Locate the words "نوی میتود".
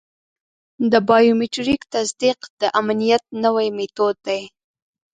3.43-4.15